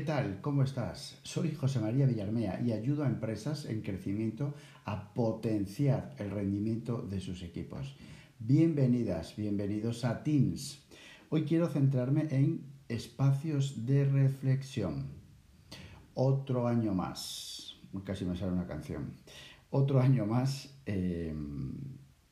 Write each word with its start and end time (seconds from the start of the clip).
¿Qué 0.00 0.06
tal? 0.06 0.40
¿Cómo 0.40 0.62
estás? 0.62 1.18
Soy 1.24 1.54
José 1.54 1.78
María 1.78 2.06
Villarmea 2.06 2.58
y 2.62 2.72
ayudo 2.72 3.04
a 3.04 3.06
empresas 3.06 3.66
en 3.66 3.82
crecimiento 3.82 4.54
a 4.86 5.12
potenciar 5.12 6.14
el 6.16 6.30
rendimiento 6.30 7.02
de 7.02 7.20
sus 7.20 7.42
equipos. 7.42 7.96
Bienvenidas, 8.38 9.36
bienvenidos 9.36 10.06
a 10.06 10.22
Teams. 10.22 10.82
Hoy 11.28 11.44
quiero 11.44 11.68
centrarme 11.68 12.28
en 12.30 12.64
espacios 12.88 13.84
de 13.84 14.06
reflexión. 14.06 15.04
Otro 16.14 16.66
año 16.66 16.94
más. 16.94 17.76
Casi 18.02 18.24
me 18.24 18.38
sale 18.38 18.52
una 18.52 18.66
canción. 18.66 19.12
Otro 19.68 20.00
año 20.00 20.24
más, 20.24 20.80
eh, 20.86 21.34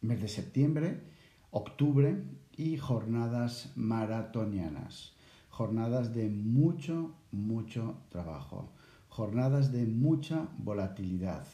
mes 0.00 0.22
de 0.22 0.28
septiembre, 0.28 1.02
octubre 1.50 2.16
y 2.56 2.78
jornadas 2.78 3.72
maratonianas 3.76 5.17
jornadas 5.58 6.14
de 6.14 6.28
mucho, 6.28 7.16
mucho 7.32 7.96
trabajo, 8.10 8.70
jornadas 9.08 9.72
de 9.72 9.86
mucha 9.86 10.46
volatilidad, 10.56 11.48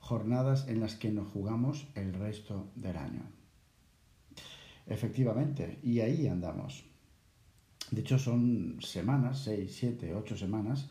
jornadas 0.00 0.66
en 0.66 0.80
las 0.80 0.96
que 0.96 1.12
nos 1.12 1.28
jugamos 1.28 1.86
el 1.94 2.14
resto 2.14 2.72
del 2.74 2.96
año. 2.96 3.22
Efectivamente, 4.88 5.78
y 5.84 6.00
ahí 6.00 6.26
andamos. 6.26 6.82
De 7.92 8.00
hecho, 8.00 8.18
son 8.18 8.78
semanas, 8.80 9.44
seis, 9.44 9.76
siete, 9.78 10.16
ocho 10.16 10.36
semanas, 10.36 10.88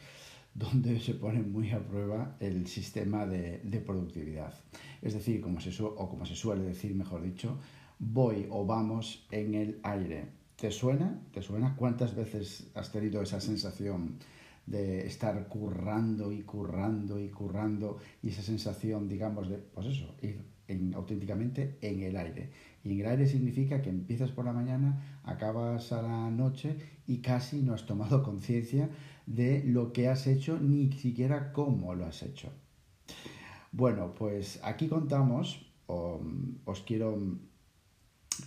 donde 0.54 1.00
se 1.08 1.16
pone 1.16 1.42
muy 1.42 1.70
a 1.72 1.86
prueba 1.86 2.38
el 2.40 2.68
sistema 2.68 3.26
de, 3.26 3.84
productividad. 3.86 4.54
Es 5.02 5.14
decir, 5.14 5.42
como 5.42 5.60
se, 5.60 5.84
o 5.84 6.10
como 6.10 6.26
se 6.26 6.38
suele 6.38 6.64
decir, 6.64 6.96
mejor 6.96 7.24
dicho, 7.24 7.58
voy 8.00 8.48
o 8.50 8.66
vamos 8.66 9.28
en 9.32 9.54
el 9.54 9.82
aire 9.84 10.43
¿Te 10.64 10.72
suena? 10.72 11.20
¿Te 11.34 11.42
suena? 11.42 11.76
¿Cuántas 11.76 12.16
veces 12.16 12.72
has 12.74 12.90
tenido 12.90 13.22
esa 13.22 13.42
sensación 13.42 14.18
de 14.66 15.06
estar 15.06 15.50
currando 15.50 16.32
y 16.32 16.44
currando 16.44 17.20
y 17.20 17.28
currando 17.28 17.98
y 18.22 18.30
esa 18.30 18.44
sensación, 18.44 19.10
digamos, 19.10 19.50
de, 19.50 19.58
pues 19.58 19.88
eso, 19.88 20.16
ir 20.22 20.42
auténticamente 20.96 21.80
en 21.82 22.04
el 22.04 22.16
aire? 22.16 22.52
Y 22.82 22.94
en 22.94 23.02
el 23.02 23.08
aire 23.08 23.28
significa 23.28 23.82
que 23.82 23.90
empiezas 23.90 24.32
por 24.32 24.46
la 24.46 24.54
mañana, 24.54 25.20
acabas 25.26 25.92
a 25.92 26.02
la 26.02 26.32
noche 26.32 26.78
y 27.08 27.18
casi 27.18 27.62
no 27.62 27.74
has 27.74 27.86
tomado 27.86 28.24
conciencia 28.24 28.90
de 29.26 29.66
lo 29.66 29.92
que 29.92 30.08
has 30.08 30.28
hecho, 30.28 30.62
ni 30.62 30.94
siquiera 30.94 31.52
cómo 31.52 31.94
lo 31.94 32.06
has 32.06 32.24
hecho. 32.24 32.54
Bueno, 33.74 34.14
pues 34.16 34.62
aquí 34.64 34.88
contamos, 34.88 35.70
os 35.88 36.82
quiero 36.88 37.20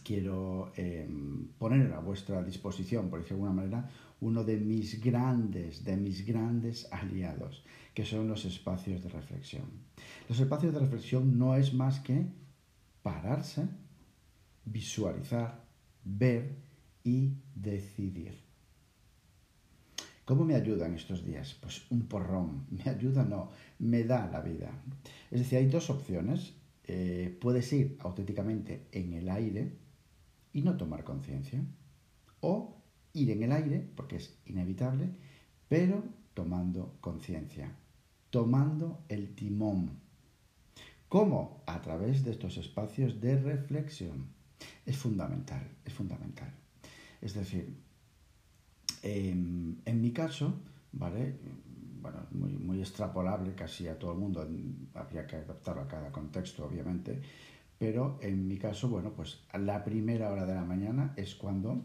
quiero 0.05 0.73
em, 0.77 1.49
poner 1.59 1.93
a 1.93 2.01
vuestra 2.01 2.43
disposición, 2.43 3.09
por 3.09 3.21
decirlo 3.21 3.45
de 3.45 3.49
alguna 3.49 3.63
manera, 3.63 3.91
uno 4.21 4.45
de 4.45 4.57
mis 4.57 5.01
grandes, 5.03 5.85
de 5.85 5.97
mis 5.97 6.25
grandes 6.25 6.89
aliados, 6.91 7.65
que 7.95 8.05
son 8.05 8.29
los 8.29 8.45
espacios 8.45 9.03
de 9.03 9.09
reflexión. 9.09 9.65
Los 10.29 10.41
espacios 10.41 10.73
de 10.73 10.81
reflexión 10.81 11.39
no 11.39 11.55
es 11.57 11.75
más 11.75 12.01
que 12.01 12.27
pararse, 13.03 13.69
visualizar, 14.65 15.65
ver 16.05 16.57
y 17.05 17.35
decidir. 17.55 18.47
¿Cómo 20.25 20.45
me 20.45 20.57
ayudan 20.57 20.95
estos 20.95 21.25
días? 21.25 21.55
Pues 21.55 21.89
un 21.91 22.09
porrón. 22.09 22.67
¿Me 22.71 22.91
ayuda? 22.91 23.25
No. 23.25 23.51
Me 23.79 24.03
da 24.03 24.27
la 24.27 24.41
vida. 24.41 24.71
Es 25.31 25.41
decir, 25.41 25.59
hay 25.59 25.67
dos 25.67 25.89
opciones 25.89 26.53
eh, 26.87 27.37
puedes 27.41 27.73
ir 27.73 27.97
auténticamente 28.01 28.87
en 28.93 29.13
el 29.13 29.29
aire 29.29 29.73
y 30.53 30.63
no 30.63 30.77
tomar 30.77 31.05
conciencia, 31.05 31.63
o 32.41 32.77
ir 33.13 33.31
en 33.31 33.43
el 33.43 33.53
aire, 33.53 33.87
porque 33.95 34.17
es 34.17 34.39
inevitable, 34.47 35.11
pero 35.69 36.05
tomando 36.35 36.97
conciencia, 37.01 37.75
tomando 38.31 39.05
el 39.09 39.35
timón. 39.35 39.99
¿Cómo? 41.09 41.63
A 41.67 41.81
través 41.83 42.25
de 42.25 42.31
estos 42.31 42.57
espacios 42.57 43.21
de 43.21 43.39
reflexión. 43.39 44.27
Es 44.85 44.97
fundamental, 44.97 45.69
es 45.85 45.93
fundamental. 45.93 46.53
Es 47.21 47.35
decir, 47.35 47.77
en, 49.03 49.81
en 49.85 50.01
mi 50.01 50.13
caso, 50.13 50.55
¿vale? 50.93 51.37
Bueno, 52.01 52.27
muy, 52.33 52.53
muy 52.57 52.81
extrapolable 52.81 53.55
casi 53.55 53.89
a 53.89 53.99
todo 53.99 54.13
el 54.13 54.19
mundo, 54.19 54.47
habría 54.95 55.27
que 55.27 55.37
adaptarlo 55.37 55.83
a 55.83 55.89
cada 55.89 56.11
contexto, 56.11 56.67
obviamente, 56.67 57.21
pero 57.79 58.19
en 58.23 58.49
mi 58.49 58.57
caso, 58.57 58.89
bueno, 58.89 59.13
pues 59.13 59.41
la 59.53 59.85
primera 59.85 60.31
hora 60.31 60.47
de 60.47 60.55
la 60.55 60.65
mañana 60.65 61.13
es 61.17 61.35
cuando, 61.35 61.83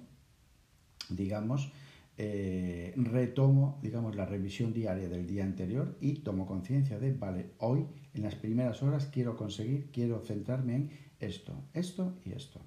digamos, 1.10 1.72
eh, 2.18 2.94
retomo, 2.98 3.80
digamos, 3.82 4.16
la 4.16 4.26
revisión 4.26 4.74
diaria 4.74 5.10
del 5.10 5.26
día 5.26 5.44
anterior 5.44 5.98
y 6.02 6.16
tomo 6.16 6.46
conciencia 6.46 7.00
de, 7.00 7.14
vale, 7.14 7.52
hoy 7.58 7.88
en 8.14 8.24
las 8.24 8.36
primeras 8.36 8.84
horas 8.84 9.08
quiero 9.08 9.36
conseguir, 9.36 9.90
quiero 9.92 10.20
centrarme 10.20 10.76
en 10.76 10.92
esto, 11.20 11.54
esto 11.74 12.14
y 12.26 12.34
esto. 12.34 12.62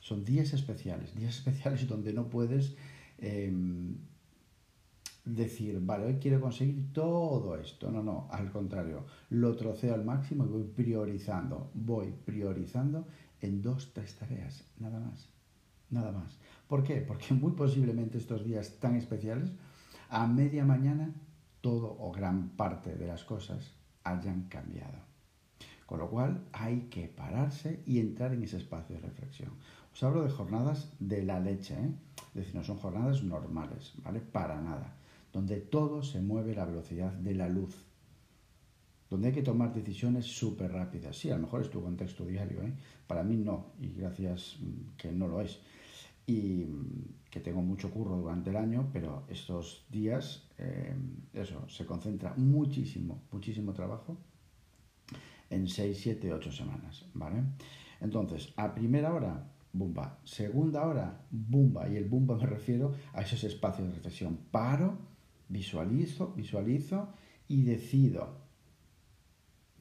Son 0.00 0.24
días 0.24 0.52
especiales, 0.52 1.14
días 1.14 1.36
especiales 1.38 1.86
donde 1.86 2.12
no 2.12 2.28
puedes 2.30 2.74
em, 3.18 3.91
decir, 5.34 5.80
vale, 5.80 6.06
hoy 6.06 6.14
quiero 6.16 6.40
conseguir 6.40 6.92
todo 6.92 7.56
esto. 7.56 7.90
No, 7.90 8.02
no, 8.02 8.28
al 8.30 8.50
contrario, 8.50 9.06
lo 9.30 9.56
troceo 9.56 9.94
al 9.94 10.04
máximo 10.04 10.44
y 10.44 10.48
voy 10.48 10.64
priorizando, 10.64 11.70
voy 11.74 12.12
priorizando 12.24 13.06
en 13.40 13.62
dos, 13.62 13.92
tres 13.92 14.14
tareas, 14.16 14.64
nada 14.78 15.00
más, 15.00 15.28
nada 15.90 16.12
más. 16.12 16.38
¿Por 16.68 16.84
qué? 16.84 17.00
Porque 17.00 17.34
muy 17.34 17.52
posiblemente 17.52 18.18
estos 18.18 18.44
días 18.44 18.78
tan 18.78 18.96
especiales, 18.96 19.50
a 20.10 20.26
media 20.26 20.64
mañana, 20.64 21.12
todo 21.60 21.96
o 21.98 22.12
gran 22.12 22.50
parte 22.50 22.94
de 22.94 23.06
las 23.06 23.24
cosas 23.24 23.72
hayan 24.04 24.48
cambiado. 24.48 24.98
Con 25.86 25.98
lo 25.98 26.08
cual 26.08 26.44
hay 26.52 26.88
que 26.90 27.08
pararse 27.08 27.82
y 27.86 27.98
entrar 27.98 28.32
en 28.32 28.42
ese 28.42 28.56
espacio 28.56 28.96
de 28.96 29.02
reflexión. 29.02 29.50
Os 29.92 30.02
hablo 30.02 30.22
de 30.22 30.30
jornadas 30.30 30.90
de 31.00 31.22
la 31.22 31.38
leche, 31.38 31.74
¿eh? 31.74 31.92
es 32.28 32.34
decir, 32.34 32.54
no 32.54 32.64
son 32.64 32.78
jornadas 32.78 33.22
normales, 33.22 33.92
¿vale? 34.02 34.20
Para 34.20 34.60
nada 34.60 34.96
donde 35.32 35.56
todo 35.60 36.02
se 36.02 36.20
mueve 36.20 36.52
a 36.52 36.56
la 36.56 36.64
velocidad 36.66 37.12
de 37.12 37.34
la 37.34 37.48
luz, 37.48 37.86
donde 39.08 39.28
hay 39.28 39.34
que 39.34 39.42
tomar 39.42 39.74
decisiones 39.74 40.26
súper 40.26 40.72
rápidas. 40.72 41.16
Sí, 41.16 41.30
a 41.30 41.36
lo 41.36 41.42
mejor 41.42 41.62
es 41.62 41.70
tu 41.70 41.82
contexto 41.82 42.24
diario, 42.24 42.62
¿eh? 42.62 42.72
para 43.06 43.22
mí 43.22 43.36
no, 43.36 43.72
y 43.80 43.92
gracias 43.94 44.56
mm, 44.60 44.96
que 44.96 45.12
no 45.12 45.28
lo 45.28 45.40
es. 45.40 45.60
Y 46.26 46.64
mm, 46.64 47.14
que 47.30 47.40
tengo 47.40 47.62
mucho 47.62 47.90
curro 47.90 48.16
durante 48.16 48.50
el 48.50 48.56
año, 48.56 48.90
pero 48.92 49.24
estos 49.28 49.86
días, 49.90 50.48
eh, 50.58 50.94
eso, 51.32 51.68
se 51.68 51.84
concentra 51.86 52.34
muchísimo, 52.36 53.22
muchísimo 53.32 53.72
trabajo 53.72 54.16
en 55.50 55.68
6, 55.68 55.98
7, 56.00 56.32
8 56.32 56.52
semanas, 56.52 57.04
¿vale? 57.14 57.42
Entonces, 58.00 58.52
a 58.56 58.74
primera 58.74 59.14
hora, 59.14 59.46
bumba. 59.72 60.18
Segunda 60.24 60.86
hora, 60.86 61.20
bumba. 61.30 61.88
Y 61.88 61.96
el 61.96 62.04
bumba 62.04 62.36
me 62.36 62.46
refiero 62.46 62.92
a 63.12 63.22
esos 63.22 63.44
espacios 63.44 63.88
de 63.88 63.94
reflexión. 63.94 64.38
Paro, 64.50 64.98
Visualizo, 65.48 66.32
visualizo 66.34 67.14
y 67.48 67.62
decido. 67.62 68.40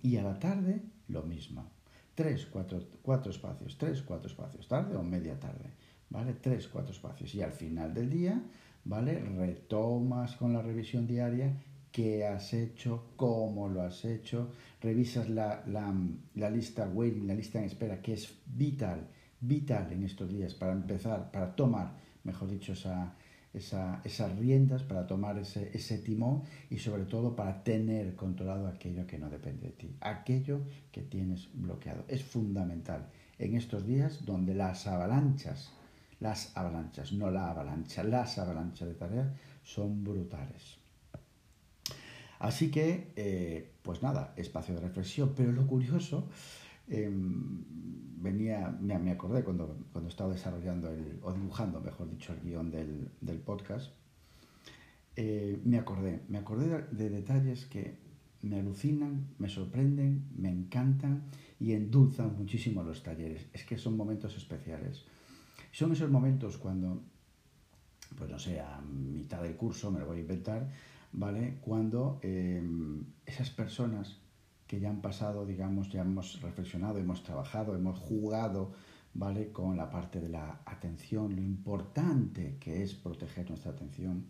Y 0.02 0.18
a 0.18 0.24
la 0.24 0.40
tarde 0.40 0.82
lo 1.08 1.24
mismo. 1.24 1.70
Tres, 2.16 2.46
cuatro, 2.46 2.84
cuatro 3.02 3.32
espacios, 3.32 3.78
tres, 3.78 4.02
cuatro 4.02 4.28
espacios, 4.28 4.68
tarde 4.68 4.96
o 4.96 5.04
media 5.04 5.40
tarde, 5.40 5.72
¿vale? 6.10 6.34
Tres, 6.34 6.68
cuatro 6.68 6.92
espacios. 6.92 7.34
Y 7.36 7.42
al 7.42 7.54
final 7.54 7.94
del 7.94 8.10
día, 8.10 8.42
¿vale? 8.84 9.20
Retomas 9.20 10.36
con 10.36 10.54
la 10.54 10.62
revisión 10.62 11.08
diaria 11.08 11.56
qué 11.92 12.26
has 12.26 12.54
hecho, 12.54 13.12
cómo 13.16 13.68
lo 13.68 13.82
has 13.82 14.06
hecho, 14.06 14.52
revisas 14.82 15.30
la, 15.30 15.64
la, 15.68 15.94
la, 16.36 16.50
lista 16.50 16.88
waiting, 16.88 17.28
la 17.28 17.36
lista 17.36 17.60
en 17.60 17.66
espera, 17.66 18.02
que 18.02 18.14
es 18.14 18.34
vital, 18.46 19.08
vital 19.40 19.92
en 19.92 20.04
estos 20.04 20.30
días 20.32 20.54
para 20.54 20.72
empezar, 20.72 21.32
para 21.32 21.56
tomar, 21.56 21.94
mejor 22.24 22.50
dicho, 22.50 22.74
esa, 22.74 23.14
esas 23.54 24.36
riendas 24.38 24.84
para 24.84 25.08
tomar 25.08 25.38
ese, 25.38 25.98
timón 25.98 26.44
y 26.70 26.78
sobre 26.78 27.04
todo 27.04 27.36
para 27.36 27.64
tener 27.64 28.16
controlado 28.16 28.68
aquello 28.68 29.06
que 29.06 29.18
no 29.18 29.30
depende 29.30 29.68
de 29.68 29.74
ti, 29.74 29.96
aquello 30.00 30.62
que 30.92 31.02
tienes 31.02 31.50
bloqueado. 31.54 32.06
Es 32.08 32.24
fundamental 32.24 33.08
en 33.40 33.56
estos 33.56 33.86
días 33.86 34.26
donde 34.26 34.56
las 34.56 34.88
avalanchas, 34.88 35.72
las 36.20 36.56
avalanchas, 36.56 37.12
no 37.12 37.30
la 37.30 37.50
avalancha, 37.50 38.04
las 38.04 38.38
avalanchas 38.38 38.88
de 38.88 38.94
tareas 38.94 39.28
son 39.64 40.04
brutales. 40.04 40.78
Así 42.40 42.72
que, 42.72 43.12
eh, 43.16 43.72
pues 43.84 44.02
nada, 44.02 44.34
espacio 44.36 44.74
de 44.76 44.82
reflexión, 44.82 45.34
pero 45.36 45.52
lo 45.52 45.68
curioso 45.68 46.28
Em, 46.88 47.64
venía, 48.22 48.70
me, 48.82 49.12
acordé 49.12 49.44
cuando, 49.44 49.78
cuando 49.92 50.10
estaba 50.10 50.32
desarrollando 50.32 50.90
el, 50.92 51.20
o 51.22 51.34
dibujando, 51.34 51.82
mejor 51.82 52.10
dicho, 52.10 52.34
el 52.34 52.42
guion 52.42 52.72
del, 52.72 53.10
del 53.22 53.40
podcast, 53.40 53.92
eh, 55.16 55.60
me 55.66 55.78
acordé, 55.78 56.22
me 56.30 56.38
acordé 56.38 56.88
de, 56.92 57.10
detalles 57.10 57.66
que 57.66 57.98
me 58.42 58.60
alucinan, 58.60 59.28
me 59.38 59.50
sorprenden, 59.50 60.30
me 60.36 60.50
encantan 60.50 61.24
y 61.60 61.74
endulzan 61.74 62.36
muchísimo 62.38 62.84
los 62.84 63.04
talleres. 63.04 63.48
Es 63.54 63.66
que 63.66 63.78
son 63.78 63.98
momentos 63.98 64.36
especiales. 64.36 65.06
Son 65.72 65.92
esos 65.92 66.10
momentos 66.10 66.58
cuando 66.58 67.04
pues 68.18 68.30
no 68.30 68.40
sé, 68.40 68.60
a 68.60 68.82
mitad 68.82 69.42
del 69.42 69.56
curso, 69.56 69.92
me 69.92 70.00
lo 70.00 70.06
voy 70.06 70.18
a 70.18 70.22
inventar, 70.22 70.70
¿vale? 71.14 71.58
Cuando 71.62 72.20
em, 72.22 73.04
esas 73.26 73.50
personas 73.50 74.18
que 74.72 74.80
ya 74.80 74.90
han 74.90 75.02
pasado, 75.02 75.46
digamos, 75.46 75.90
ya 75.90 76.00
hemos 76.00 76.42
reflexionado, 76.42 76.98
hemos 76.98 77.24
trabajado, 77.24 77.76
hemos 77.76 78.00
jugado, 78.00 78.72
¿vale? 79.14 79.52
Con 79.52 79.76
la 79.76 79.90
parte 79.90 80.22
de 80.22 80.30
la 80.30 80.62
atención, 80.66 81.36
lo 81.36 81.42
importante 81.42 82.56
que 82.58 82.82
es 82.82 82.94
proteger 82.94 83.50
nuestra 83.50 83.72
atención, 83.74 84.28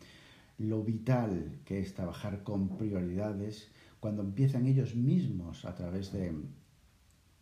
lo 0.57 0.83
vital 0.83 1.59
que 1.63 1.79
es 1.79 1.93
trabajar 1.93 2.41
con 2.41 2.75
prioridades, 2.75 3.67
cuando 3.99 4.23
empiezan 4.23 4.65
ellos 4.65 4.95
mismos 4.95 5.63
a 5.63 5.75
través 5.75 6.11
de, 6.11 6.33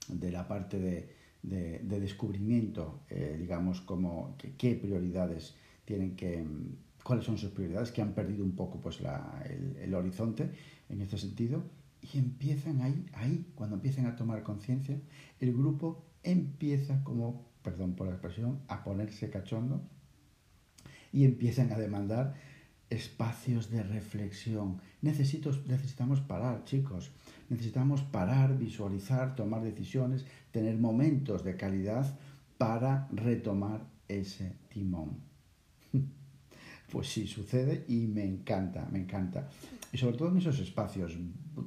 de 0.10 0.32
la 0.34 0.46
parte 0.50 0.78
de, 0.78 1.10
de, 1.42 2.00
descubrimiento, 2.02 3.00
eh, 3.10 3.38
digamos, 3.40 3.80
como 3.80 4.36
qué 4.58 4.76
prioridades 4.76 5.56
tienen 5.86 6.18
que, 6.18 6.46
cuáles 7.02 7.24
son 7.24 7.38
sus 7.38 7.52
prioridades, 7.52 7.94
que 7.94 8.02
han 8.02 8.14
perdido 8.14 8.44
un 8.44 8.58
poco 8.58 8.82
pues, 8.82 9.00
el, 9.80 9.94
horizonte 9.94 10.52
en 10.90 11.02
este 11.02 11.18
sentido, 11.18 11.64
y 12.02 12.18
empiezan 12.18 12.82
ahí, 12.82 13.06
ahí, 13.14 13.52
cuando 13.56 13.76
empiezan 13.76 14.06
a 14.06 14.16
tomar 14.16 14.44
conciencia, 14.44 15.00
el 15.40 15.54
grupo 15.54 16.06
empieza 16.24 17.04
como, 17.04 17.46
perdón 17.62 17.96
por 17.96 18.08
la 18.08 18.14
expresión, 18.14 18.60
a 18.68 18.84
ponerse 18.84 19.30
cachondo 19.30 19.82
y 21.12 21.26
empiezan 21.26 21.72
a 21.72 21.78
demandar 21.78 22.36
espacios 22.90 23.70
de 23.70 23.84
reflexión. 23.84 24.82
Necesito, 25.02 25.52
necesitamos 25.68 26.22
parar, 26.22 26.64
chicos. 26.66 27.12
Necesitamos 27.50 28.02
parar, 28.04 28.58
visualizar, 28.58 29.36
tomar 29.36 29.64
decisiones, 29.64 30.26
tener 30.52 30.78
momentos 30.78 31.44
de 31.44 31.56
calidad 31.56 32.18
para 32.58 33.08
retomar 33.12 33.86
ese 34.08 34.56
timón. 34.70 35.18
Pues 36.92 37.08
sí, 37.08 37.28
sucede 37.28 37.86
y 37.88 38.08
me 38.08 38.26
encanta, 38.26 38.88
me 38.92 38.98
encanta. 38.98 39.48
Y 39.92 39.98
sobre 39.98 40.18
todo 40.18 40.30
en 40.30 40.38
esos 40.38 40.60
espacios, 40.60 41.18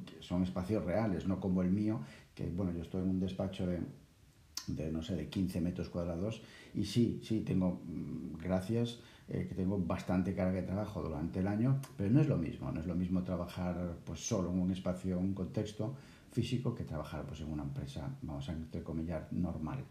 que 0.05 0.21
son 0.21 0.43
espacios 0.43 0.83
reales, 0.83 1.27
no 1.27 1.39
como 1.39 1.61
el 1.61 1.71
mío, 1.71 2.01
que 2.33 2.49
bueno, 2.49 2.71
yo 2.71 2.81
estoy 2.81 3.01
en 3.01 3.09
un 3.09 3.19
despacho 3.19 3.67
de, 3.67 3.79
de 4.67 4.91
no 4.91 5.01
sé, 5.01 5.15
de 5.15 5.27
15 5.27 5.61
metros 5.61 5.89
cuadrados 5.89 6.41
y 6.73 6.85
sí, 6.85 7.21
sí, 7.23 7.41
tengo, 7.41 7.81
mm, 7.85 8.37
gracias, 8.41 8.99
eh, 9.29 9.45
que 9.47 9.55
tengo 9.55 9.77
bastante 9.77 10.33
carga 10.33 10.61
de 10.61 10.67
trabajo 10.67 11.01
durante 11.01 11.39
el 11.39 11.47
año, 11.47 11.79
pero 11.97 12.09
no 12.09 12.21
es 12.21 12.27
lo 12.27 12.37
mismo, 12.37 12.71
no 12.71 12.79
es 12.79 12.87
lo 12.87 12.95
mismo 12.95 13.23
trabajar 13.23 13.97
pues 14.05 14.19
solo 14.19 14.51
en 14.51 14.59
un 14.59 14.71
espacio, 14.71 15.17
en 15.17 15.25
un 15.25 15.33
contexto 15.33 15.95
físico 16.31 16.73
que 16.73 16.83
trabajar 16.83 17.25
pues 17.25 17.41
en 17.41 17.51
una 17.51 17.63
empresa, 17.63 18.09
vamos 18.21 18.49
a 18.49 18.53
entrecomillar, 18.53 19.27
normal. 19.31 19.83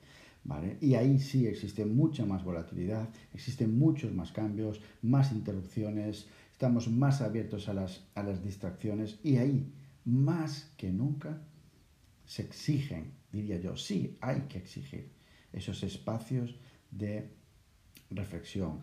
¿Vale? 0.44 0.76
Y 0.80 0.96
ahí 0.96 1.20
sí 1.20 1.46
existe 1.46 1.86
mucha 1.86 2.26
más 2.26 2.42
volatilidad, 2.42 3.08
existen 3.32 3.78
muchos 3.78 4.12
más 4.12 4.32
cambios, 4.32 4.80
más 5.00 5.30
interrupciones, 5.30 6.26
estamos 6.52 6.88
más 6.88 7.20
abiertos 7.20 7.68
a 7.68 7.74
las, 7.74 8.06
a 8.14 8.22
las 8.22 8.44
distracciones 8.44 9.18
y 9.22 9.36
ahí, 9.38 9.72
más 10.04 10.72
que 10.76 10.90
nunca, 10.90 11.42
se 12.24 12.42
exigen, 12.42 13.12
diría 13.32 13.58
yo, 13.60 13.76
sí 13.76 14.16
hay 14.20 14.42
que 14.42 14.58
exigir 14.58 15.12
esos 15.52 15.82
espacios 15.82 16.54
de 16.90 17.30
reflexión, 18.10 18.80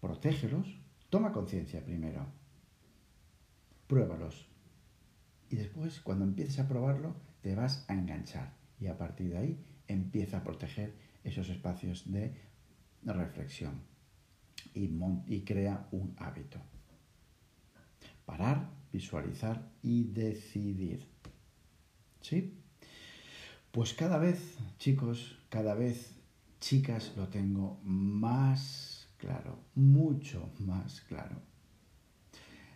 protégelos, 0.00 0.78
toma 1.10 1.32
conciencia 1.32 1.84
primero, 1.84 2.26
pruébalos. 3.86 4.46
Y 5.50 5.56
después, 5.56 6.00
cuando 6.00 6.24
empieces 6.24 6.58
a 6.58 6.68
probarlo, 6.68 7.16
te 7.40 7.54
vas 7.54 7.84
a 7.88 7.94
enganchar. 7.94 8.54
Y 8.80 8.86
a 8.86 8.96
partir 8.96 9.30
de 9.30 9.38
ahí, 9.38 9.64
empieza 9.86 10.38
a 10.38 10.44
proteger 10.44 10.94
esos 11.24 11.48
espacios 11.48 12.10
de 12.10 12.34
reflexión 13.04 13.82
y, 14.74 14.90
y 15.26 15.44
crea 15.44 15.88
un 15.92 16.14
hábito. 16.18 16.60
Parar, 18.24 18.70
visualizar 18.92 19.70
y 19.82 20.04
decidir. 20.04 21.06
¿Sí? 22.20 22.58
Pues 23.72 23.94
cada 23.94 24.18
vez, 24.18 24.58
chicos, 24.78 25.38
cada 25.48 25.74
vez, 25.74 26.14
chicas, 26.60 27.12
lo 27.16 27.28
tengo 27.28 27.80
más 27.82 29.08
claro, 29.16 29.58
mucho 29.74 30.50
más 30.58 31.00
claro. 31.00 31.40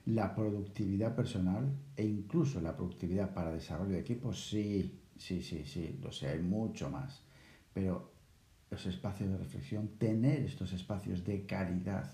La 0.06 0.34
productividad 0.34 1.14
personal 1.14 1.76
e 1.96 2.04
incluso 2.04 2.60
la 2.60 2.76
productividad 2.76 3.34
para 3.34 3.52
desarrollo 3.52 3.92
de 3.92 4.00
equipos, 4.00 4.48
sí, 4.48 5.00
sí, 5.18 5.42
sí, 5.42 5.64
sí, 5.64 5.98
lo 6.00 6.12
sé, 6.12 6.28
hay 6.28 6.40
mucho 6.40 6.88
más. 6.88 7.22
Pero 7.74 8.12
los 8.70 8.86
espacios 8.86 9.30
de 9.30 9.36
reflexión, 9.36 9.88
tener 9.98 10.42
estos 10.44 10.72
espacios 10.72 11.24
de 11.24 11.44
calidad 11.44 12.10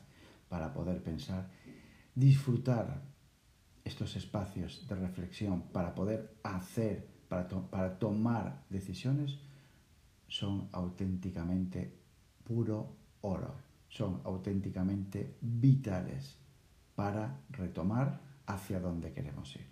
para 0.49 0.73
poder 0.73 1.03
pensar, 1.03 1.51
disfrutar 2.15 3.03
estos 3.85 4.17
espacios 4.17 4.87
de 4.89 4.95
reflexión 4.95 5.63
para 5.73 5.95
poder 5.95 6.37
hacer, 6.43 7.09
para, 7.29 7.49
para 7.49 7.99
tomar 7.99 8.65
decisiones, 8.71 9.39
son 10.29 10.69
auténticamente 10.73 11.93
puro 12.45 12.97
oro 13.23 13.73
son 13.93 14.23
auténticamente 14.25 15.37
vitales 15.43 16.37
para 16.95 17.41
retomar 17.51 18.21
hacia 18.47 18.81
donde 18.81 19.13
queremos 19.13 19.55
ir. 19.57 19.67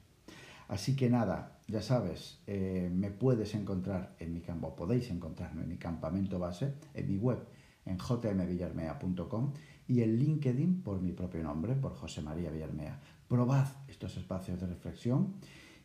Así 0.69 0.95
que 0.95 1.09
nada, 1.09 1.59
ya 1.67 1.83
sabes, 1.83 2.41
eh, 2.47 2.91
me 2.93 3.11
puedes 3.11 3.55
encontrar 3.55 4.15
en 4.19 4.35
mi 4.35 4.41
campo, 4.41 4.77
podéis 4.77 5.11
encontrarme 5.11 5.63
en 5.63 5.69
mi 5.69 5.79
campamento 5.79 6.39
base, 6.39 6.75
en 6.95 7.09
mi 7.09 7.17
web, 7.17 7.39
en 7.87 7.99
jmvillarmea.com 7.99 9.53
y 9.89 10.03
en 10.03 10.19
LinkedIn 10.19 10.83
por 10.83 11.01
mi 11.01 11.13
propio 11.13 11.43
nombre, 11.43 11.75
por 11.75 11.95
José 11.95 12.21
María 12.21 12.51
Villarmea. 12.51 13.01
Probad 13.31 13.69
estos 13.87 14.17
espacios 14.17 14.59
de 14.59 14.67
reflexión 14.67 15.37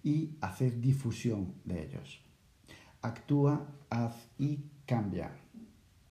y 0.02 0.36
haced 0.42 0.74
difusión 0.78 1.54
de 1.64 1.84
ellos. 1.84 2.20
Actúa, 3.04 3.68
haz 3.92 4.16
y 4.40 4.66
cambia. 4.88 5.45